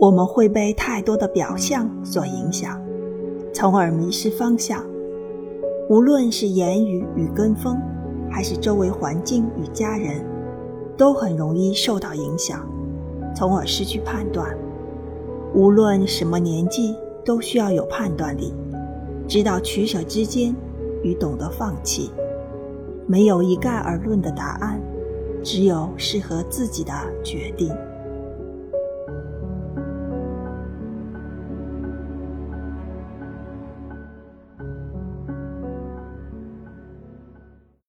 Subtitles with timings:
[0.00, 2.80] 我们会被太多的表象所影响
[3.52, 4.82] 从而迷失方向。
[5.90, 7.76] 无论是言语与跟风
[8.30, 10.24] 还是周围环境与家人
[10.96, 12.66] 都很容易受到影响
[13.36, 14.56] 从而失去判断。
[15.52, 18.54] 无论什么年纪都需要有判断力
[19.28, 20.56] 知道取舍之间
[21.02, 22.10] 与懂得放弃。
[23.06, 24.80] 没有一概而论的答案
[25.42, 27.70] 只有适合自己的决定。